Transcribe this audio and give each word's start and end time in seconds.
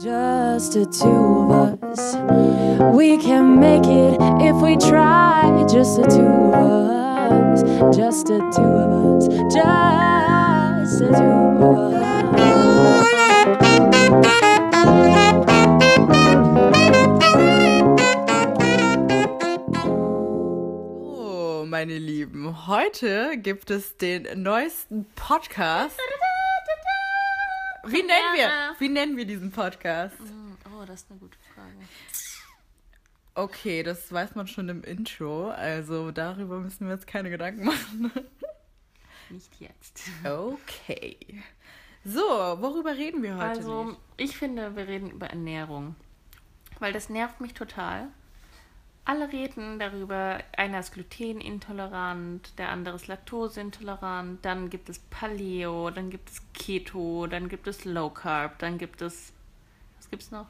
Just 0.00 0.72
the 0.72 0.86
two 0.86 1.52
of 1.52 1.82
us. 1.84 2.16
We 2.96 3.18
can 3.18 3.60
make 3.60 3.84
it 3.84 4.16
if 4.40 4.56
we 4.56 4.78
try. 4.78 5.66
Just 5.70 5.96
the 5.96 6.04
two 6.04 6.22
of 6.22 6.88
us. 6.88 7.62
Just 7.94 8.26
the 8.26 8.38
two 8.38 8.62
of 8.62 9.18
us. 9.18 9.28
Just 9.52 10.98
the 10.98 11.08
two 11.08 11.66
of 11.66 11.92
Oh, 21.04 21.64
meine 21.66 21.98
Lieben, 21.98 22.66
heute 22.66 23.36
gibt 23.36 23.70
es 23.70 23.96
den 23.98 24.26
neuesten 24.42 25.06
Podcast. 25.14 25.98
Wie 27.84 28.02
nennen 28.02 28.34
wir, 28.34 28.50
wie 28.78 28.88
nennen 28.88 29.16
wir 29.16 29.24
diesen 29.24 29.50
Podcast? 29.50 30.16
Oh, 30.66 30.84
das 30.84 31.02
ist 31.02 31.10
eine 31.10 31.18
gute 31.20 31.38
Frage. 31.54 31.74
Okay, 33.34 33.82
das 33.82 34.12
weiß 34.12 34.34
man 34.34 34.46
schon 34.46 34.68
im 34.68 34.84
Intro, 34.84 35.50
also 35.50 36.10
darüber 36.10 36.60
müssen 36.60 36.86
wir 36.86 36.94
jetzt 36.94 37.06
keine 37.06 37.30
Gedanken 37.30 37.64
machen. 37.66 38.10
Nicht 39.30 39.60
jetzt. 39.60 40.02
Okay. 40.24 41.16
So, 42.04 42.20
worüber 42.20 42.94
reden 42.96 43.22
wir 43.22 43.34
heute? 43.34 43.44
Also, 43.44 43.84
nicht? 43.84 43.98
ich 44.16 44.36
finde, 44.36 44.76
wir 44.76 44.86
reden 44.86 45.10
über 45.10 45.28
Ernährung. 45.28 45.94
Weil 46.78 46.92
das 46.92 47.08
nervt 47.08 47.40
mich 47.40 47.54
total. 47.54 48.08
Alle 49.04 49.32
reden 49.32 49.80
darüber, 49.80 50.38
einer 50.56 50.78
ist 50.78 50.92
glutenintolerant, 50.92 52.56
der 52.58 52.68
andere 52.68 52.94
ist 52.94 53.08
laktoseintolerant, 53.08 54.44
dann 54.44 54.70
gibt 54.70 54.88
es 54.88 55.00
Paleo, 55.00 55.90
dann 55.90 56.08
gibt 56.08 56.30
es 56.30 56.40
Keto, 56.54 57.26
dann 57.26 57.48
gibt 57.48 57.66
es 57.66 57.84
Low 57.84 58.10
Carb, 58.10 58.60
dann 58.60 58.78
gibt 58.78 59.02
es. 59.02 59.32
Was 59.98 60.08
gibt's 60.08 60.30
noch? 60.30 60.46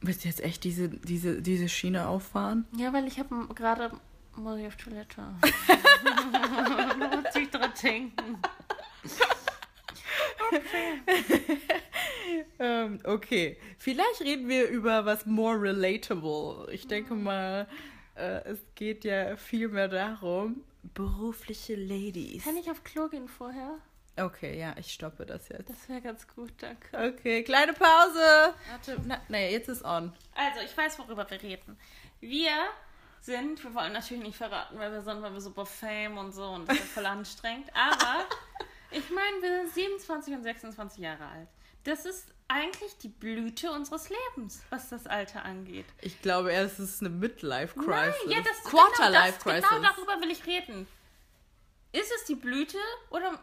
Willst 0.00 0.22
du 0.22 0.28
jetzt 0.28 0.40
echt 0.40 0.62
diese, 0.62 0.88
diese, 0.88 1.42
diese 1.42 1.68
Schiene 1.68 2.06
auffahren? 2.06 2.64
Ja, 2.76 2.92
weil 2.92 3.08
ich 3.08 3.18
habe 3.18 3.48
gerade. 3.54 3.90
Muss 4.36 4.60
ich 4.60 4.66
auf 4.68 4.76
Toilette. 4.76 5.20
Muss 7.00 7.34
ich 7.34 7.50
dran 7.50 7.72
denken. 7.82 8.38
Ähm, 12.58 13.00
okay, 13.04 13.56
vielleicht 13.78 14.20
reden 14.20 14.48
wir 14.48 14.68
über 14.68 15.04
was 15.04 15.26
more 15.26 15.60
relatable. 15.60 16.68
Ich 16.72 16.86
denke 16.86 17.14
mal, 17.14 17.68
äh, 18.16 18.42
es 18.44 18.58
geht 18.74 19.04
ja 19.04 19.36
viel 19.36 19.68
mehr 19.68 19.88
darum, 19.88 20.64
berufliche 20.94 21.74
Ladies. 21.74 22.44
Kann 22.44 22.56
ich 22.56 22.70
auf 22.70 22.84
Klo 22.84 23.08
gehen 23.08 23.28
vorher? 23.28 23.78
Okay, 24.16 24.58
ja, 24.58 24.74
ich 24.76 24.92
stoppe 24.92 25.24
das 25.26 25.48
jetzt. 25.48 25.70
Das 25.70 25.88
wäre 25.88 26.00
ganz 26.00 26.26
gut, 26.26 26.52
danke. 26.58 26.88
Okay, 26.92 27.44
kleine 27.44 27.72
Pause. 27.72 28.54
Warte, 28.70 29.00
na, 29.06 29.20
nee, 29.28 29.52
jetzt 29.52 29.68
ist 29.68 29.84
on. 29.84 30.12
Also, 30.34 30.60
ich 30.64 30.76
weiß, 30.76 30.98
worüber 30.98 31.28
wir 31.30 31.40
reden. 31.40 31.78
Wir 32.20 32.50
sind, 33.20 33.62
wir 33.62 33.74
wollen 33.74 33.92
natürlich 33.92 34.22
nicht 34.22 34.36
verraten, 34.36 34.76
wer 34.78 34.90
wir 34.90 35.02
sind, 35.02 35.22
weil 35.22 35.32
wir 35.32 35.40
super 35.40 35.66
Fame 35.66 36.18
und 36.18 36.32
so 36.32 36.44
und 36.44 36.68
das 36.68 36.78
ist 36.78 36.88
voll 36.88 37.06
anstrengend. 37.06 37.68
Aber 37.74 38.24
ich 38.90 39.08
meine, 39.10 39.42
wir 39.42 39.68
sind 39.68 39.74
27 39.74 40.34
und 40.34 40.42
26 40.42 40.98
Jahre 40.98 41.26
alt. 41.26 41.48
Das 41.88 42.04
ist 42.04 42.34
eigentlich 42.48 42.98
die 42.98 43.08
Blüte 43.08 43.72
unseres 43.72 44.10
Lebens, 44.10 44.62
was 44.68 44.90
das 44.90 45.06
Alter 45.06 45.42
angeht. 45.46 45.86
Ich 46.02 46.20
glaube, 46.20 46.52
es 46.52 46.78
ist 46.78 47.00
eine 47.00 47.08
Midlife-Crisis. 47.08 47.86
Nein, 47.86 48.12
ja, 48.26 48.42
das 48.42 48.62
Quarter-Life-Crisis. 48.64 49.66
Genau, 49.66 49.80
genau 49.80 49.94
darüber 49.94 50.20
will 50.20 50.30
ich 50.30 50.44
reden. 50.44 50.86
Ist 51.92 52.12
es 52.14 52.26
die 52.26 52.34
Blüte 52.34 52.76
oder 53.08 53.40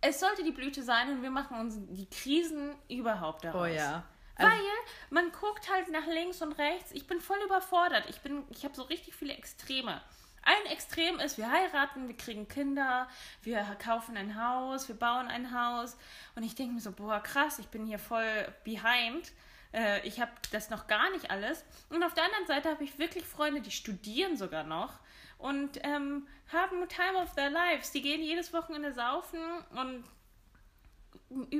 es 0.00 0.20
sollte 0.20 0.42
die 0.42 0.52
Blüte 0.52 0.82
sein 0.82 1.10
und 1.10 1.22
wir 1.22 1.30
machen 1.30 1.60
uns 1.60 1.74
die 1.78 2.08
Krisen 2.08 2.74
überhaupt 2.88 3.44
daraus. 3.44 3.60
oh 3.60 3.66
ja. 3.66 4.04
Weil 4.38 4.46
Also, 4.46 4.62
man 5.10 5.30
guckt 5.30 5.70
halt 5.70 5.90
nach 5.90 6.06
links 6.06 6.40
und 6.40 6.52
rechts. 6.54 6.92
Ich 6.92 7.06
bin 7.06 7.20
voll 7.20 7.42
überfordert. 7.44 8.06
Ich 8.08 8.22
bin, 8.22 8.44
ich 8.48 8.64
habe 8.64 8.74
so 8.74 8.84
richtig 8.84 9.14
viele 9.14 9.34
Extreme. 9.34 10.00
Ein 10.42 10.72
Extrem 10.72 11.18
ist, 11.20 11.38
wir 11.38 11.50
heiraten, 11.50 12.08
wir 12.08 12.16
kriegen 12.16 12.48
Kinder, 12.48 13.08
wir 13.42 13.62
kaufen 13.82 14.16
ein 14.16 14.40
Haus, 14.40 14.88
wir 14.88 14.96
bauen 14.96 15.28
ein 15.28 15.54
Haus. 15.54 15.96
Und 16.34 16.42
ich 16.42 16.54
denke 16.54 16.74
mir 16.74 16.80
so, 16.80 16.92
boah, 16.92 17.20
krass, 17.20 17.58
ich 17.58 17.68
bin 17.68 17.86
hier 17.86 17.98
voll 17.98 18.52
behind. 18.64 19.32
Äh, 19.72 20.06
ich 20.06 20.20
habe 20.20 20.32
das 20.50 20.70
noch 20.70 20.86
gar 20.86 21.10
nicht 21.10 21.30
alles. 21.30 21.64
Und 21.90 22.02
auf 22.02 22.14
der 22.14 22.24
anderen 22.24 22.46
Seite 22.46 22.70
habe 22.70 22.82
ich 22.84 22.98
wirklich 22.98 23.24
Freunde, 23.24 23.60
die 23.60 23.70
studieren 23.70 24.36
sogar 24.36 24.64
noch 24.64 24.98
und 25.38 25.78
ähm, 25.82 26.26
haben 26.52 26.88
Time 26.88 27.18
of 27.18 27.34
their 27.34 27.50
lives. 27.50 27.90
Die 27.92 28.02
gehen 28.02 28.22
jedes 28.22 28.52
Wochenende 28.52 28.92
saufen 28.92 29.40
und 29.70 30.04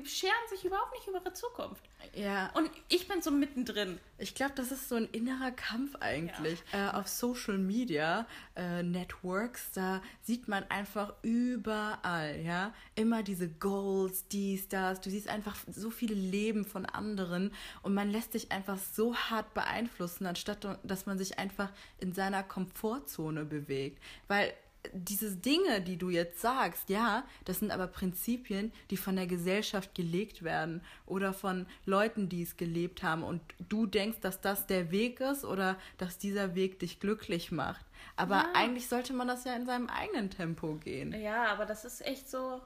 scheren 0.05 0.33
sich 0.51 0.65
überhaupt 0.65 0.93
nicht 0.93 1.07
über 1.07 1.21
ihre 1.21 1.33
Zukunft. 1.33 1.83
ja. 2.15 2.51
Und 2.55 2.71
ich 2.89 3.09
bin 3.09 3.23
so 3.23 3.31
mittendrin. 3.31 3.99
Ich 4.19 4.35
glaube, 4.35 4.53
das 4.55 4.73
ist 4.73 4.89
so 4.89 4.97
ein 4.97 5.09
innerer 5.13 5.51
Kampf 5.51 5.97
eigentlich. 6.01 6.63
Äh, 6.73 6.89
auf 6.89 7.09
Social 7.09 7.59
Media 7.59 8.27
äh, 8.57 8.83
Networks, 8.83 9.73
da 9.73 10.03
sieht 10.23 10.49
man 10.49 10.65
einfach 10.71 11.15
überall, 11.23 12.41
ja, 12.41 12.75
immer 12.95 13.23
diese 13.23 13.49
Goals, 13.49 14.29
dies, 14.29 14.69
das. 14.69 15.01
Du 15.01 15.11
siehst 15.11 15.29
einfach 15.29 15.57
so 15.71 15.91
viele 15.91 16.15
Leben 16.15 16.65
von 16.65 16.87
anderen 16.87 17.53
und 17.83 17.95
man 17.95 18.11
lässt 18.11 18.33
sich 18.33 18.53
einfach 18.53 18.79
so 18.79 19.15
hart 19.17 19.55
beeinflussen, 19.55 20.27
anstatt 20.27 20.79
dass 20.83 21.07
man 21.07 21.19
sich 21.19 21.39
einfach 21.39 21.71
in 21.99 22.13
seiner 22.13 22.43
Komfortzone 22.43 23.45
bewegt. 23.45 24.03
Weil 24.29 24.53
diese 24.93 25.37
Dinge, 25.37 25.81
die 25.81 25.97
du 25.97 26.11
jetzt 26.11 26.41
sagst, 26.41 26.89
ja, 26.89 27.25
das 27.45 27.61
sind 27.61 27.71
aber 27.71 27.87
Prinzipien, 27.87 28.73
die 28.91 28.97
von 28.97 29.17
der 29.17 29.27
Gesellschaft 29.27 29.95
gelegt 29.95 30.43
werden 30.43 30.83
oder 31.07 31.33
von 31.33 31.67
Leuten, 31.85 32.29
die 32.29 32.43
es 32.43 32.57
gelebt 32.57 33.03
haben 33.03 33.23
und 33.23 33.41
du 33.69 33.87
denkst, 33.87 34.19
dass 34.21 34.41
das 34.41 34.67
der 34.67 34.91
Weg 34.91 35.21
ist 35.21 35.45
oder 35.45 35.77
dass 35.99 36.19
dieser 36.19 36.55
Weg 36.55 36.81
dich 36.81 36.99
glücklich 37.01 37.53
macht. 37.53 37.85
Aber 38.17 38.37
Ja. 38.37 38.53
eigentlich 38.55 38.89
sollte 38.89 39.13
man 39.13 39.29
das 39.29 39.45
ja 39.45 39.55
in 39.55 39.67
seinem 39.67 39.89
eigenen 39.89 40.31
Tempo 40.31 40.75
gehen. 40.75 41.13
Ja, 41.21 41.47
aber 41.47 41.65
das 41.67 41.85
ist 41.85 42.05
echt 42.05 42.29
so. 42.29 42.61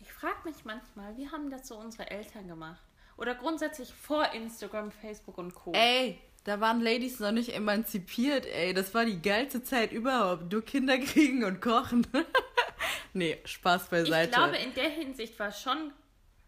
Ich 0.00 0.12
frage 0.12 0.36
mich 0.44 0.64
manchmal, 0.64 1.16
wie 1.16 1.28
haben 1.30 1.50
das 1.50 1.68
so 1.68 1.76
unsere 1.76 2.10
Eltern 2.10 2.48
gemacht? 2.48 2.82
Oder 3.16 3.34
grundsätzlich 3.34 3.92
vor 3.92 4.32
Instagram, 4.32 4.90
Facebook 4.90 5.36
und 5.36 5.54
Co. 5.54 5.72
Ey, 5.74 6.18
da 6.44 6.60
waren 6.60 6.80
Ladies 6.80 7.20
noch 7.20 7.32
nicht 7.32 7.54
emanzipiert, 7.54 8.46
ey. 8.46 8.72
Das 8.72 8.94
war 8.94 9.04
die 9.04 9.20
geilste 9.20 9.62
Zeit 9.62 9.92
überhaupt. 9.92 10.50
Nur 10.50 10.64
Kinder 10.64 10.98
kriegen 10.98 11.44
und 11.44 11.60
kochen. 11.60 12.06
nee, 13.12 13.38
Spaß 13.44 13.88
beiseite. 13.88 14.30
ich 14.30 14.36
glaube, 14.36 14.56
in 14.56 14.74
der 14.74 14.88
Hinsicht 14.88 15.38
war 15.38 15.48
es 15.48 15.60
schon, 15.60 15.92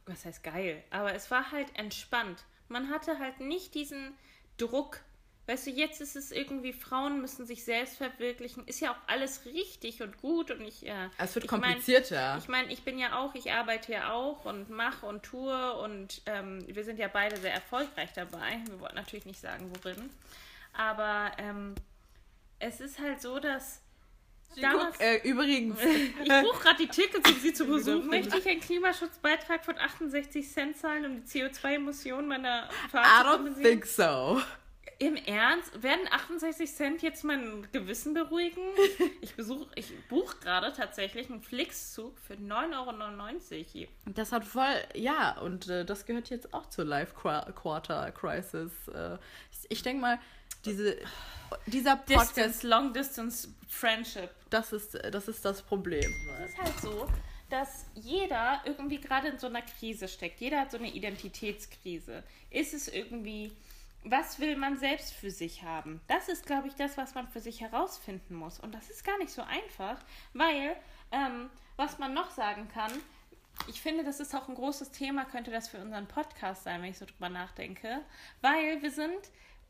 was 0.06 0.24
heißt 0.24 0.42
geil, 0.42 0.82
aber 0.90 1.14
es 1.14 1.30
war 1.30 1.52
halt 1.52 1.68
entspannt. 1.74 2.44
Man 2.68 2.88
hatte 2.90 3.18
halt 3.18 3.40
nicht 3.40 3.74
diesen 3.74 4.14
Druck. 4.56 5.00
Weißt 5.46 5.66
du, 5.66 5.70
jetzt 5.70 6.00
ist 6.00 6.14
es 6.14 6.30
irgendwie, 6.30 6.72
Frauen 6.72 7.20
müssen 7.20 7.46
sich 7.46 7.64
selbst 7.64 7.96
verwirklichen. 7.96 8.64
Ist 8.66 8.80
ja 8.80 8.92
auch 8.92 9.08
alles 9.08 9.44
richtig 9.44 10.00
und 10.00 10.16
gut 10.18 10.52
und 10.52 10.60
ich. 10.60 10.86
Äh, 10.86 11.08
es 11.18 11.34
wird 11.34 11.46
ich 11.46 11.50
mein, 11.50 11.62
komplizierter. 11.62 12.38
Ich 12.38 12.46
meine, 12.46 12.72
ich 12.72 12.82
bin 12.84 12.96
ja 12.96 13.18
auch, 13.18 13.34
ich 13.34 13.50
arbeite 13.50 13.92
ja 13.92 14.12
auch 14.12 14.44
und 14.44 14.70
mache 14.70 15.04
und 15.04 15.24
tue 15.24 15.74
und 15.78 16.22
ähm, 16.26 16.64
wir 16.68 16.84
sind 16.84 16.98
ja 17.00 17.08
beide 17.08 17.36
sehr 17.38 17.52
erfolgreich 17.52 18.12
dabei. 18.14 18.60
Wir 18.68 18.78
wollten 18.78 18.94
natürlich 18.94 19.26
nicht 19.26 19.40
sagen, 19.40 19.72
worin. 19.74 20.10
Aber 20.74 21.32
ähm, 21.38 21.74
es 22.60 22.80
ist 22.80 23.00
halt 23.00 23.20
so, 23.20 23.40
dass 23.40 23.80
damals. 24.60 24.96
Guck, 24.98 25.00
äh, 25.00 25.28
übrigens, 25.28 25.78
Ich 26.22 26.28
buche 26.28 26.62
gerade 26.62 26.76
die 26.78 26.88
Tickets, 26.88 27.28
um 27.28 27.40
sie 27.40 27.52
zu 27.52 27.66
besuchen. 27.66 28.06
Möchte 28.06 28.38
ich 28.38 28.46
einen 28.46 28.60
Klimaschutzbeitrag 28.60 29.64
von 29.64 29.76
68 29.76 30.48
Cent 30.48 30.76
zahlen, 30.78 31.04
um 31.04 31.24
die 31.24 31.28
CO2-Emissionen 31.28 32.28
meiner 32.28 32.68
I 32.86 32.90
Fahrt 32.90 33.06
zu 33.06 33.10
don't 33.10 33.36
kompensieren? 33.36 33.70
think 33.70 33.86
so. 33.86 34.40
Im 35.02 35.16
Ernst? 35.16 35.82
Werden 35.82 36.06
68 36.10 36.72
Cent 36.72 37.02
jetzt 37.02 37.24
mein 37.24 37.66
Gewissen 37.72 38.14
beruhigen? 38.14 38.62
Ich 39.20 39.34
besuche, 39.34 39.66
ich 39.76 39.86
buche 40.08 40.36
gerade 40.38 40.72
tatsächlich 40.72 41.30
einen 41.30 41.40
Flixzug 41.42 42.18
für 42.18 42.34
9,99 42.34 43.76
Euro. 43.82 43.88
Das 44.06 44.32
hat 44.32 44.44
voll, 44.44 44.74
ja, 44.94 45.38
und 45.40 45.68
äh, 45.68 45.84
das 45.84 46.04
gehört 46.06 46.28
jetzt 46.30 46.52
auch 46.52 46.66
zur 46.68 46.84
Life 46.84 47.14
Qua- 47.14 47.50
Quarter 47.52 48.10
Crisis. 48.12 48.72
Äh, 48.88 49.14
ich 49.50 49.70
ich 49.70 49.82
denke 49.82 50.00
mal, 50.02 50.18
diese, 50.64 50.96
dieser 51.66 51.96
Podcast, 51.96 52.36
Distance, 52.36 52.66
Long 52.68 52.92
Distance 52.92 53.48
Friendship. 53.68 54.30
das 54.50 54.72
ist, 54.72 54.94
das 55.10 55.28
ist 55.28 55.44
das 55.44 55.62
Problem. 55.62 56.12
Es 56.44 56.50
ist 56.50 56.58
halt 56.58 56.80
so, 56.80 57.08
dass 57.48 57.86
jeder 57.94 58.60
irgendwie 58.64 59.00
gerade 59.00 59.28
in 59.28 59.38
so 59.38 59.46
einer 59.46 59.62
Krise 59.62 60.08
steckt. 60.08 60.40
Jeder 60.40 60.60
hat 60.60 60.70
so 60.72 60.78
eine 60.78 60.90
Identitätskrise. 60.92 62.22
Ist 62.50 62.74
es 62.74 62.88
irgendwie, 62.88 63.52
was 64.04 64.38
will 64.40 64.56
man 64.56 64.76
selbst 64.78 65.12
für 65.12 65.30
sich 65.30 65.62
haben? 65.62 66.00
Das 66.08 66.28
ist, 66.28 66.46
glaube 66.46 66.68
ich, 66.68 66.74
das, 66.74 66.96
was 66.96 67.14
man 67.14 67.28
für 67.28 67.40
sich 67.40 67.60
herausfinden 67.60 68.34
muss. 68.34 68.58
Und 68.58 68.74
das 68.74 68.90
ist 68.90 69.04
gar 69.04 69.18
nicht 69.18 69.30
so 69.30 69.42
einfach, 69.42 69.96
weil, 70.32 70.76
ähm, 71.12 71.50
was 71.76 71.98
man 71.98 72.12
noch 72.14 72.30
sagen 72.30 72.68
kann, 72.72 72.92
ich 73.68 73.80
finde, 73.80 74.02
das 74.02 74.18
ist 74.18 74.34
auch 74.34 74.48
ein 74.48 74.54
großes 74.54 74.90
Thema, 74.92 75.24
könnte 75.24 75.50
das 75.50 75.68
für 75.68 75.78
unseren 75.78 76.08
Podcast 76.08 76.64
sein, 76.64 76.82
wenn 76.82 76.90
ich 76.90 76.98
so 76.98 77.04
drüber 77.06 77.28
nachdenke, 77.28 78.00
weil 78.40 78.80
wir 78.82 78.90
sind 78.90 79.18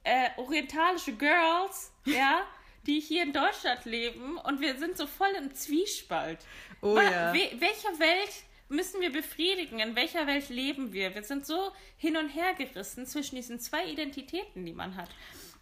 äh, 0.04 0.30
orientalische 0.36 1.12
Girls, 1.14 1.92
ja, 2.04 2.42
die 2.86 3.00
hier 3.00 3.22
in 3.24 3.32
Deutschland 3.32 3.84
leben 3.84 4.38
und 4.38 4.60
wir 4.60 4.76
sind 4.78 4.96
so 4.96 5.06
voll 5.06 5.30
im 5.38 5.52
Zwiespalt. 5.54 6.38
Oh 6.80 6.94
Wa- 6.96 7.02
ja. 7.02 7.32
we 7.34 7.50
welcher 7.60 7.98
Welt 7.98 8.32
müssen 8.72 9.00
wir 9.00 9.12
befriedigen? 9.12 9.78
In 9.78 9.94
welcher 9.94 10.26
Welt 10.26 10.48
leben 10.48 10.92
wir? 10.92 11.14
Wir 11.14 11.22
sind 11.22 11.46
so 11.46 11.72
hin 11.96 12.16
und 12.16 12.28
her 12.28 12.54
gerissen 12.54 13.06
zwischen 13.06 13.36
diesen 13.36 13.60
zwei 13.60 13.86
Identitäten, 13.86 14.64
die 14.64 14.72
man 14.72 14.96
hat. 14.96 15.10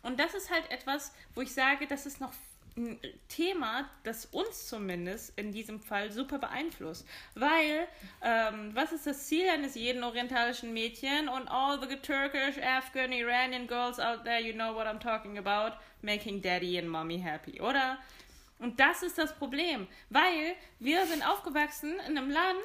Und 0.02 0.18
das 0.18 0.34
ist 0.34 0.50
halt 0.50 0.70
etwas, 0.70 1.12
wo 1.34 1.42
ich 1.42 1.52
sage, 1.52 1.86
das 1.86 2.06
ist 2.06 2.20
noch 2.20 2.32
ein 2.76 2.98
Thema, 3.28 3.90
das 4.04 4.26
uns 4.26 4.68
zumindest 4.68 5.36
in 5.38 5.52
diesem 5.52 5.80
Fall 5.80 6.10
super 6.10 6.38
beeinflusst. 6.38 7.06
Weil, 7.34 7.88
ähm, 8.22 8.70
was 8.74 8.92
ist 8.92 9.06
das 9.06 9.26
Ziel 9.26 9.48
eines 9.48 9.74
jeden 9.74 10.04
orientalischen 10.04 10.72
Mädchen? 10.72 11.28
Und 11.28 11.48
all 11.48 11.80
the 11.80 11.96
Turkish, 11.96 12.58
Afghan, 12.58 13.12
Iranian 13.12 13.66
girls 13.66 13.98
out 13.98 14.24
there, 14.24 14.40
you 14.40 14.52
know 14.52 14.74
what 14.74 14.86
I'm 14.86 15.00
talking 15.00 15.36
about, 15.36 15.76
making 16.02 16.40
daddy 16.40 16.78
and 16.78 16.88
mommy 16.88 17.18
happy, 17.18 17.60
oder? 17.60 17.98
Und 18.58 18.78
das 18.78 19.02
ist 19.02 19.18
das 19.18 19.34
Problem, 19.34 19.86
weil 20.10 20.54
wir 20.78 21.06
sind 21.06 21.26
aufgewachsen 21.26 21.94
in 22.06 22.16
einem 22.16 22.30
Land, 22.30 22.60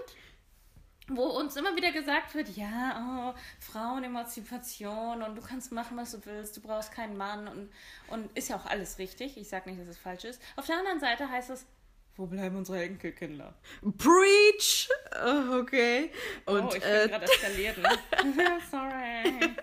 wo 1.07 1.23
uns 1.23 1.55
immer 1.55 1.75
wieder 1.75 1.91
gesagt 1.91 2.33
wird, 2.33 2.49
ja, 2.49 3.33
oh, 3.33 3.39
Frauenemanzipation 3.59 5.21
und 5.21 5.35
du 5.35 5.41
kannst 5.41 5.71
machen, 5.71 5.97
was 5.97 6.11
du 6.11 6.25
willst, 6.25 6.57
du 6.57 6.61
brauchst 6.61 6.91
keinen 6.91 7.15
Mann 7.15 7.47
und, 7.47 7.69
und 8.09 8.35
ist 8.37 8.49
ja 8.49 8.55
auch 8.55 8.65
alles 8.65 8.97
richtig. 8.97 9.37
Ich 9.37 9.49
sage 9.49 9.69
nicht, 9.69 9.81
dass 9.81 9.87
es 9.87 9.97
falsch 9.97 10.25
ist. 10.25 10.41
Auf 10.55 10.65
der 10.65 10.77
anderen 10.77 10.99
Seite 10.99 11.29
heißt 11.29 11.51
es, 11.51 11.65
wo 12.17 12.27
bleiben 12.27 12.55
unsere 12.55 12.81
Enkelkinder? 12.81 13.53
Preach! 13.97 14.87
Oh, 15.21 15.59
okay. 15.59 16.11
Und, 16.45 16.63
oh, 16.63 16.73
ich 16.73 16.81
bin 16.81 16.91
äh, 16.91 17.07
gerade 17.09 17.25
eskaliert. 17.25 17.77
Ne? 17.77 17.89
Sorry. 18.71 19.55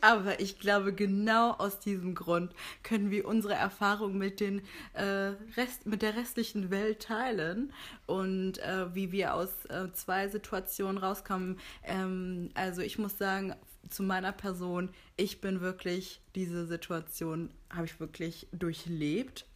Aber 0.00 0.40
ich 0.40 0.58
glaube, 0.58 0.94
genau 0.94 1.52
aus 1.52 1.78
diesem 1.78 2.14
Grund 2.14 2.54
können 2.82 3.10
wir 3.10 3.26
unsere 3.26 3.54
Erfahrung 3.54 4.16
mit, 4.16 4.40
den, 4.40 4.62
äh, 4.94 5.34
Rest, 5.56 5.86
mit 5.86 6.02
der 6.02 6.16
restlichen 6.16 6.70
Welt 6.70 7.02
teilen 7.02 7.72
und 8.06 8.58
äh, 8.58 8.94
wie 8.94 9.12
wir 9.12 9.34
aus 9.34 9.64
äh, 9.66 9.92
zwei 9.92 10.28
Situationen 10.28 10.98
rauskommen. 10.98 11.58
Ähm, 11.84 12.50
also 12.54 12.80
ich 12.80 12.98
muss 12.98 13.18
sagen, 13.18 13.54
zu 13.88 14.02
meiner 14.02 14.32
Person, 14.32 14.90
ich 15.16 15.40
bin 15.40 15.60
wirklich, 15.60 16.20
diese 16.34 16.66
Situation 16.66 17.50
habe 17.70 17.86
ich 17.86 18.00
wirklich 18.00 18.46
durchlebt, 18.52 19.46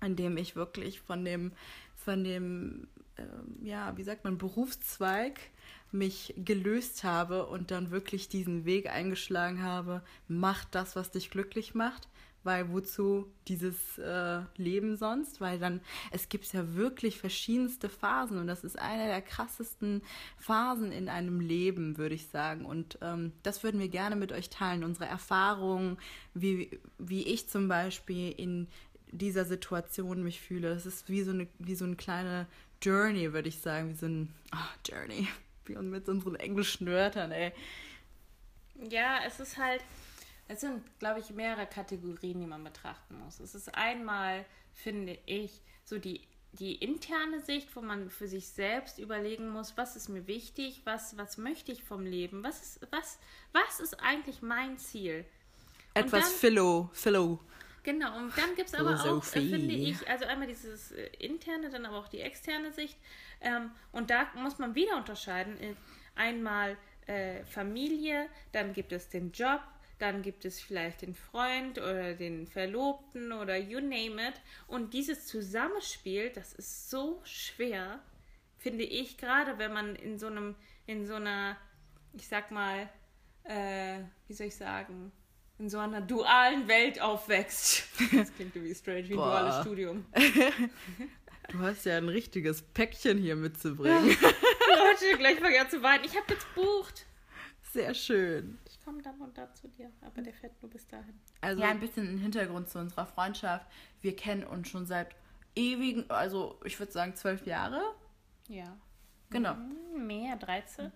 indem 0.00 0.36
ich 0.36 0.56
wirklich 0.56 1.00
von 1.00 1.24
dem, 1.24 1.52
von 1.94 2.24
dem, 2.24 2.88
ähm, 3.16 3.58
ja, 3.62 3.96
wie 3.96 4.04
sagt 4.04 4.24
man, 4.24 4.38
Berufszweig 4.38 5.40
mich 5.96 6.34
gelöst 6.36 7.04
habe 7.04 7.46
und 7.46 7.70
dann 7.70 7.90
wirklich 7.90 8.28
diesen 8.28 8.64
Weg 8.64 8.88
eingeschlagen 8.88 9.62
habe, 9.62 10.02
mach 10.28 10.64
das, 10.66 10.96
was 10.96 11.10
dich 11.10 11.30
glücklich 11.30 11.74
macht, 11.74 12.08
weil 12.46 12.70
wozu 12.70 13.26
dieses 13.48 13.98
äh, 13.98 14.40
Leben 14.56 14.96
sonst? 14.96 15.40
Weil 15.40 15.58
dann, 15.58 15.80
es 16.12 16.28
gibt 16.28 16.50
ja 16.52 16.74
wirklich 16.74 17.18
verschiedenste 17.18 17.88
Phasen 17.88 18.38
und 18.38 18.46
das 18.46 18.64
ist 18.64 18.78
eine 18.78 19.06
der 19.06 19.20
krassesten 19.20 20.02
Phasen 20.38 20.92
in 20.92 21.08
einem 21.08 21.40
Leben, 21.40 21.98
würde 21.98 22.14
ich 22.14 22.28
sagen. 22.28 22.64
Und 22.64 22.98
ähm, 23.02 23.32
das 23.42 23.64
würden 23.64 23.80
wir 23.80 23.88
gerne 23.88 24.16
mit 24.16 24.32
euch 24.32 24.48
teilen, 24.48 24.84
unsere 24.84 25.06
Erfahrungen, 25.06 25.98
wie, 26.34 26.78
wie 26.98 27.24
ich 27.24 27.48
zum 27.48 27.68
Beispiel 27.68 28.30
in 28.30 28.68
dieser 29.10 29.44
Situation 29.44 30.22
mich 30.22 30.40
fühle. 30.40 30.70
Das 30.72 30.86
ist 30.86 31.08
wie 31.08 31.22
so 31.22 31.32
eine, 31.32 31.48
wie 31.58 31.74
so 31.74 31.84
eine 31.84 31.96
kleine 31.96 32.46
Journey, 32.80 33.32
würde 33.32 33.48
ich 33.48 33.58
sagen, 33.58 33.90
wie 33.90 33.94
so 33.94 34.06
ein 34.06 34.34
oh, 34.52 34.88
Journey 34.88 35.26
und 35.74 35.90
mit 35.90 36.08
unseren 36.08 36.36
englischen 36.36 36.86
Wörtern, 36.86 37.32
ey. 37.32 37.52
Ja, 38.90 39.20
es 39.26 39.40
ist 39.40 39.56
halt, 39.56 39.82
es 40.48 40.60
sind, 40.60 40.82
glaube 40.98 41.20
ich, 41.20 41.30
mehrere 41.30 41.66
Kategorien, 41.66 42.40
die 42.40 42.46
man 42.46 42.62
betrachten 42.62 43.18
muss. 43.18 43.40
Es 43.40 43.54
ist 43.54 43.74
einmal, 43.74 44.44
finde 44.74 45.18
ich, 45.26 45.62
so 45.84 45.98
die, 45.98 46.20
die 46.52 46.74
interne 46.74 47.40
Sicht, 47.40 47.74
wo 47.74 47.80
man 47.80 48.10
für 48.10 48.28
sich 48.28 48.48
selbst 48.48 48.98
überlegen 48.98 49.48
muss, 49.48 49.76
was 49.76 49.96
ist 49.96 50.08
mir 50.08 50.26
wichtig, 50.26 50.82
was, 50.84 51.16
was 51.16 51.38
möchte 51.38 51.72
ich 51.72 51.82
vom 51.82 52.04
Leben, 52.04 52.44
was 52.44 52.62
ist, 52.62 52.86
was, 52.90 53.18
was 53.52 53.80
ist 53.80 53.94
eigentlich 54.00 54.42
mein 54.42 54.78
Ziel? 54.78 55.24
Etwas 55.94 56.30
Philo, 56.32 56.90
Philo. 56.92 57.40
Genau, 57.86 58.16
und 58.16 58.36
dann 58.36 58.56
gibt 58.56 58.68
es 58.68 58.74
aber 58.74 59.00
auch, 59.00 59.24
äh, 59.24 59.40
finde 59.40 59.72
ich, 59.72 60.08
also 60.08 60.24
einmal 60.24 60.48
dieses 60.48 60.90
äh, 60.90 61.06
interne, 61.20 61.70
dann 61.70 61.86
aber 61.86 61.98
auch 61.98 62.08
die 62.08 62.18
externe 62.18 62.72
Sicht. 62.72 62.98
Ähm, 63.40 63.70
und 63.92 64.10
da 64.10 64.26
muss 64.34 64.58
man 64.58 64.74
wieder 64.74 64.96
unterscheiden. 64.96 65.56
Äh, 65.60 65.74
einmal 66.16 66.76
äh, 67.06 67.44
Familie, 67.44 68.28
dann 68.50 68.72
gibt 68.72 68.90
es 68.90 69.08
den 69.08 69.30
Job, 69.30 69.60
dann 70.00 70.22
gibt 70.22 70.44
es 70.44 70.60
vielleicht 70.60 71.02
den 71.02 71.14
Freund 71.14 71.78
oder 71.78 72.14
den 72.14 72.48
Verlobten 72.48 73.30
oder 73.30 73.56
you 73.56 73.78
name 73.78 74.30
it. 74.30 74.34
Und 74.66 74.92
dieses 74.92 75.26
Zusammenspiel, 75.26 76.30
das 76.30 76.54
ist 76.54 76.90
so 76.90 77.20
schwer, 77.22 78.00
finde 78.58 78.82
ich, 78.82 79.16
gerade 79.16 79.58
wenn 79.58 79.72
man 79.72 79.94
in 79.94 80.18
so 80.18 80.26
einem, 80.26 80.56
in 80.86 81.06
so 81.06 81.14
einer, 81.14 81.56
ich 82.14 82.26
sag 82.26 82.50
mal, 82.50 82.88
äh, 83.44 84.00
wie 84.26 84.34
soll 84.34 84.48
ich 84.48 84.56
sagen, 84.56 85.12
in 85.58 85.70
so 85.70 85.78
einer 85.78 86.00
dualen 86.00 86.68
Welt 86.68 87.00
aufwächst. 87.00 87.84
Das 88.12 88.32
klingt 88.34 88.54
irgendwie 88.54 88.74
strange, 88.74 89.08
wie 89.08 89.12
ein 89.12 89.16
duales 89.16 89.60
Studium. 89.62 90.06
Du 91.48 91.60
hast 91.60 91.84
ja 91.84 91.96
ein 91.96 92.08
richtiges 92.08 92.60
Päckchen 92.60 93.18
hier 93.18 93.36
mitzubringen. 93.36 94.04
Leute, 94.08 95.16
gleich 95.16 95.38
vergessen 95.38 95.70
zu 95.70 95.82
weinen. 95.82 96.04
Ich 96.04 96.16
habe 96.16 96.26
jetzt 96.28 96.44
gebucht. 96.54 97.06
Sehr 97.72 97.94
schön. 97.94 98.58
Ich 98.68 98.84
komme 98.84 99.00
dann 99.00 99.20
und 99.20 99.38
da 99.38 99.52
zu 99.54 99.68
dir, 99.68 99.92
aber 100.00 100.22
der 100.22 100.34
fährt 100.34 100.60
nur 100.60 100.70
bis 100.70 100.88
dahin. 100.88 101.20
Also 101.40 101.62
ja, 101.62 101.68
ein 101.68 101.78
bisschen 101.78 102.14
ein 102.14 102.18
Hintergrund 102.18 102.68
zu 102.68 102.80
unserer 102.80 103.06
Freundschaft. 103.06 103.66
Wir 104.00 104.16
kennen 104.16 104.42
uns 104.42 104.68
schon 104.68 104.86
seit 104.86 105.14
ewigen, 105.54 106.10
also 106.10 106.58
ich 106.64 106.78
würde 106.78 106.90
sagen 106.92 107.14
zwölf 107.14 107.46
Jahre. 107.46 107.80
Ja. 108.48 108.76
Genau. 109.30 109.54
Hm, 109.54 110.06
mehr, 110.06 110.36
13? 110.36 110.90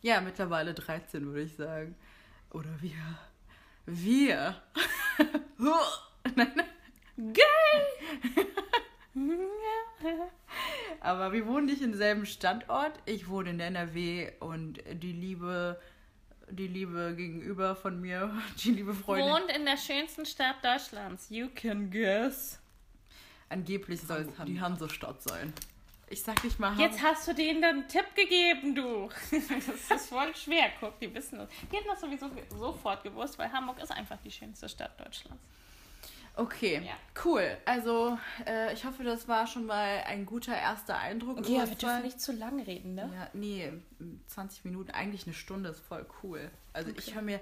Ja, 0.00 0.20
mittlerweile 0.20 0.74
13, 0.74 1.26
würde 1.26 1.42
ich 1.42 1.54
sagen. 1.54 1.94
Oder 2.50 2.70
wir. 2.80 3.18
Wir. 3.86 4.62
Geil! 7.16 7.42
Aber 11.00 11.32
wir 11.32 11.46
wohnen 11.46 11.66
nicht 11.66 11.82
im 11.82 11.94
selben 11.94 12.26
Standort. 12.26 12.92
Ich 13.06 13.28
wohne 13.28 13.50
in 13.50 13.60
NRW 13.60 14.32
und 14.40 14.78
die 14.92 15.12
Liebe, 15.12 15.80
die 16.48 16.68
Liebe 16.68 17.14
gegenüber 17.16 17.74
von 17.74 18.00
mir, 18.00 18.32
die 18.64 18.70
liebe 18.70 18.94
Freundin. 18.94 19.30
Wohnt 19.30 19.50
in 19.56 19.64
der 19.64 19.76
schönsten 19.76 20.24
Stadt 20.26 20.64
Deutschlands. 20.64 21.28
You 21.30 21.48
can 21.54 21.90
guess. 21.90 22.60
Angeblich 23.48 24.00
soll 24.00 24.20
es 24.20 24.44
die 24.46 24.60
Hansestadt 24.60 25.22
sein. 25.22 25.52
Ich 26.12 26.22
sag 26.22 26.44
nicht 26.44 26.58
mal 26.58 26.78
Jetzt 26.78 27.02
hast 27.02 27.26
du 27.26 27.32
denen 27.32 27.62
dann 27.62 27.76
einen 27.76 27.88
Tipp 27.88 28.14
gegeben, 28.14 28.74
du. 28.74 29.08
Das 29.30 30.02
ist 30.02 30.10
voll 30.10 30.36
schwer. 30.36 30.70
Guck, 30.78 31.00
die 31.00 31.12
wissen 31.14 31.38
das. 31.38 31.48
Die 31.70 31.76
hätten 31.76 31.88
das 31.88 32.02
sowieso 32.02 32.30
sofort 32.50 33.02
gewusst, 33.02 33.38
weil 33.38 33.50
Hamburg 33.50 33.82
ist 33.82 33.90
einfach 33.90 34.18
die 34.22 34.30
schönste 34.30 34.68
Stadt 34.68 35.00
Deutschlands. 35.00 35.42
Okay, 36.36 36.82
ja. 36.84 36.92
cool. 37.24 37.56
Also 37.64 38.18
äh, 38.46 38.74
ich 38.74 38.84
hoffe, 38.84 39.04
das 39.04 39.26
war 39.26 39.46
schon 39.46 39.64
mal 39.64 40.02
ein 40.06 40.26
guter 40.26 40.54
erster 40.54 40.98
Eindruck. 40.98 41.38
Okay, 41.38 41.56
ja, 41.56 41.68
wir 41.68 41.76
dürfen 41.76 42.02
nicht 42.02 42.20
zu 42.20 42.32
lang 42.32 42.60
reden, 42.60 42.94
ne? 42.94 43.10
Ja, 43.14 43.30
nee, 43.32 43.72
20 44.26 44.66
Minuten, 44.66 44.90
eigentlich 44.90 45.26
eine 45.26 45.34
Stunde 45.34 45.70
ist 45.70 45.80
voll 45.80 46.06
cool. 46.22 46.50
Also 46.74 46.90
okay. 46.90 47.00
ich 47.00 47.14
höre 47.14 47.22
mir, 47.22 47.40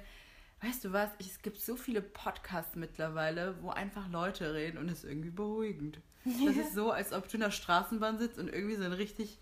weißt 0.62 0.85
du 0.85 0.92
was, 0.92 1.11
es 1.18 1.42
gibt 1.42 1.59
so 1.59 1.75
viele 1.75 2.02
Podcasts 2.02 2.76
mittlerweile, 2.76 3.61
wo 3.62 3.71
einfach 3.71 4.09
Leute 4.09 4.54
reden 4.54 4.78
und 4.78 4.88
es 4.88 5.04
ist 5.04 5.11
irgendwie 5.11 5.30
beruhigend. 5.30 6.00
Das 6.24 6.56
ist 6.56 6.74
so, 6.74 6.90
als 6.90 7.12
ob 7.12 7.28
du 7.28 7.34
in 7.34 7.40
der 7.40 7.50
Straßenbahn 7.50 8.18
sitzt 8.18 8.38
und 8.38 8.48
irgendwie 8.48 8.76
so 8.76 8.84
ein 8.84 8.92
richtig 8.92 9.38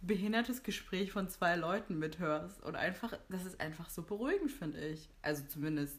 behindertes 0.00 0.62
Gespräch 0.62 1.12
von 1.12 1.28
zwei 1.28 1.56
Leuten 1.56 1.98
mithörst. 1.98 2.62
Und 2.62 2.76
einfach, 2.76 3.12
das 3.28 3.44
ist 3.44 3.60
einfach 3.60 3.88
so 3.88 4.02
beruhigend, 4.02 4.50
finde 4.50 4.80
ich. 4.80 5.08
Also 5.22 5.44
zumindest 5.48 5.98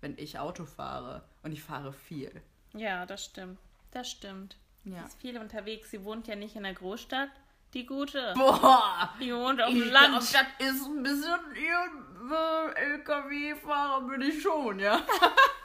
wenn 0.00 0.16
ich 0.16 0.38
Auto 0.38 0.64
fahre. 0.64 1.22
Und 1.42 1.52
ich 1.52 1.62
fahre 1.62 1.92
viel. 1.92 2.42
Ja, 2.74 3.06
das 3.06 3.24
stimmt. 3.24 3.58
Das 3.90 4.10
stimmt. 4.10 4.56
Ja. 4.84 4.98
Sie 5.00 5.06
ist 5.06 5.20
viel 5.20 5.38
unterwegs. 5.38 5.90
Sie 5.90 6.04
wohnt 6.04 6.28
ja 6.28 6.36
nicht 6.36 6.56
in 6.56 6.62
der 6.62 6.74
Großstadt. 6.74 7.30
Die 7.74 7.84
gute. 7.84 8.32
Boah! 8.34 9.12
Die 9.20 9.34
wohnt 9.34 9.60
auf 9.60 9.70
dem 9.70 9.90
Land. 9.90 10.16
Das 10.16 10.32
ist 10.58 10.86
ein 10.86 11.02
bisschen 11.02 11.38
ihr 11.54 12.34
äh, 12.34 12.94
LKW-Fahrer 12.94 14.06
bin 14.08 14.22
ich 14.22 14.40
schon, 14.40 14.78
ja. 14.78 15.00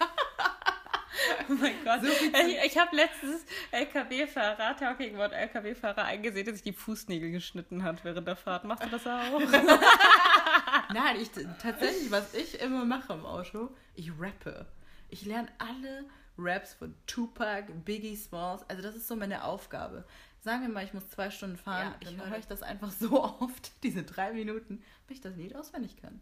oh 1.50 1.54
mein 1.54 1.76
Gott. 1.84 2.02
So 2.02 2.08
ich 2.08 2.66
ich 2.66 2.78
habe 2.78 2.96
letztens 2.96 3.46
LKW-Fahrer, 3.72 4.76
Talking 4.78 5.16
About 5.16 5.34
LKW-Fahrer 5.34 6.06
eingesehen, 6.06 6.46
dass 6.46 6.56
sich 6.56 6.64
die 6.64 6.74
Fußnägel 6.74 7.32
geschnitten 7.32 7.84
hat 7.84 8.04
während 8.04 8.28
der 8.28 8.36
Fahrt. 8.36 8.64
Machst 8.66 8.84
du 8.86 8.90
das 8.90 9.06
auch? 9.06 9.40
Nein, 10.94 11.18
ich, 11.20 11.32
tatsächlich, 11.62 12.12
was 12.12 12.34
ich 12.34 12.60
immer 12.62 12.86
mache 12.86 13.14
im 13.14 13.26
Auto, 13.26 13.70
ich 13.96 14.12
rappe. 14.20 14.66
Ich 15.10 15.26
lerne 15.26 15.50
alle 15.58 16.06
Raps 16.38 16.74
von 16.74 16.96
Tupac, 17.06 17.72
Biggie 17.86 18.16
Smalls. 18.16 18.68
Also 18.70 18.82
das 18.82 18.96
ist 18.96 19.08
so 19.08 19.16
meine 19.16 19.44
Aufgabe. 19.44 20.06
Sagen 20.42 20.62
wir 20.62 20.70
mal, 20.70 20.84
ich 20.84 20.94
muss 20.94 21.10
zwei 21.10 21.30
Stunden 21.30 21.58
fahren, 21.58 21.96
ja, 22.02 22.12
dann 22.12 22.30
höre 22.30 22.38
ich 22.38 22.48
das 22.48 22.64
einfach 22.64 22.92
so 22.92 23.24
oft, 23.40 23.72
diese 23.84 24.04
drei 24.04 24.34
Minuten, 24.34 24.84
bis 25.08 25.18
ich 25.18 25.22
das 25.22 25.36
Lied 25.36 25.56
auswendig 25.56 25.98
kann. 25.98 26.20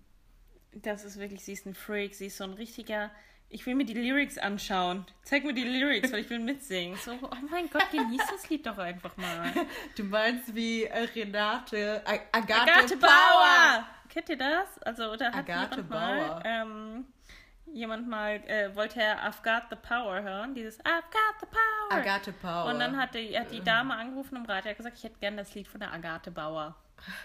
Das 0.74 1.04
ist 1.04 1.18
wirklich, 1.18 1.44
sie 1.44 1.54
ist 1.54 1.66
ein 1.66 1.74
Freak, 1.74 2.14
sie 2.14 2.28
ist 2.28 2.38
so 2.38 2.44
ein 2.44 2.54
richtiger 2.54 3.12
Ich 3.54 3.66
will 3.66 3.76
mir 3.76 3.84
die 3.86 3.94
Lyrics 3.94 4.38
anschauen. 4.38 5.06
Zeig 5.24 5.44
mir 5.44 5.54
die 5.54 5.64
Lyrics, 5.66 6.12
weil 6.12 6.20
ich 6.22 6.30
will 6.30 6.40
mitsingen. 6.40 6.98
So, 6.98 7.12
oh 7.22 7.30
mein 7.50 7.70
Gott, 7.70 7.92
genieß 7.92 8.22
das 8.32 8.50
Lied 8.50 8.66
doch 8.66 8.78
einfach 8.78 9.16
mal. 9.18 9.52
Du 9.98 10.04
meinst 10.06 10.56
wie 10.56 10.86
äh, 10.86 11.00
Renate, 11.16 12.02
Ag 12.06 12.22
Agathe, 12.32 12.62
Agathe 12.72 12.98
Bauer. 12.98 13.10
Bauer! 13.10 13.88
Kennt 14.10 14.30
ihr 14.30 14.38
das? 14.38 14.80
Also, 14.84 15.16
da 15.18 15.26
hat 15.28 15.36
Agathe 15.50 15.76
jemand 15.82 15.90
mal, 15.90 16.28
Bauer. 16.30 16.42
ähm, 16.46 17.06
jemand 17.74 18.08
mal, 18.08 18.36
äh, 18.48 18.74
wollte 18.76 19.02
er 19.02 19.18
I've 19.30 19.44
got 19.44 19.64
the 19.70 19.76
power 19.76 20.22
hören, 20.22 20.54
dieses 20.56 20.80
I've 20.86 21.02
got 21.12 21.40
the 21.42 21.46
power. 21.48 22.00
Agathe 22.00 22.32
Bauer. 22.42 22.72
Und 22.72 22.80
dann 22.80 22.96
hat 22.98 23.14
die, 23.16 23.38
hat 23.38 23.52
die 23.52 23.62
Dame 23.62 23.96
angerufen 23.96 24.38
im 24.38 24.46
Radio, 24.46 24.70
hat 24.72 24.78
gesagt, 24.78 24.98
ich 24.98 25.04
hätte 25.04 25.20
gern 25.20 25.36
das 25.38 25.54
Lied 25.56 25.68
von 25.68 25.80
der 25.82 25.92
Agathe 25.92 26.32
Bauer. 26.32 26.76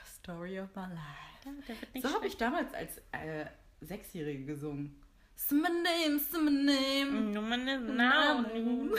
Story 0.06 0.58
of 0.58 0.74
my 0.74 0.82
life. 0.82 1.62
Ja, 1.94 2.00
So 2.02 2.12
habe 2.14 2.26
ich 2.26 2.36
damals 2.36 2.74
als 2.74 2.98
äh, 3.12 3.46
Sechsjährige 3.80 4.44
gesungen. 4.44 5.00
Say 5.36 5.54
my 5.56 5.68
name, 5.68 6.18
say 6.18 6.38
my 6.40 6.50
name. 6.50 7.32
No 7.32 7.40
man 7.42 7.68
is 7.68 7.80
now. 7.90 8.42
Du 8.42 8.96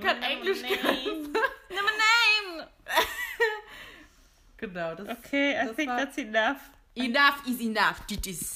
kannst 0.00 0.22
Englisch 0.22 0.62
No 0.62 0.68
my 1.82 1.92
name. 2.04 2.66
Genau, 4.58 4.94
das 4.94 5.08
Okay, 5.18 5.52
I 5.60 5.66
das 5.66 5.76
think 5.76 5.90
war- 5.90 5.98
that's 5.98 6.16
enough. 6.18 6.70
Enough 6.94 7.46
is 7.46 7.60
enough, 7.60 8.00
das 8.08 8.26
ist. 8.26 8.54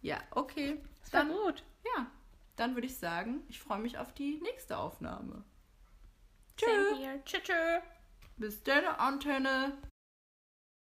Ja, 0.00 0.18
okay. 0.30 0.80
Das 1.02 1.12
war 1.12 1.24
Dann, 1.24 1.32
gut. 1.32 1.62
ja, 1.84 2.06
dann 2.56 2.74
würde 2.74 2.86
ich 2.86 2.96
sagen, 2.96 3.42
ich 3.48 3.60
freue 3.60 3.78
mich 3.80 3.98
auf 3.98 4.14
die 4.14 4.40
nächste 4.42 4.78
Aufnahme. 4.78 5.44
Tschüss. 6.56 7.42
tschüss. 7.42 7.82
Bis 8.38 8.62
dann, 8.62 8.84
Antenne. 8.86 9.76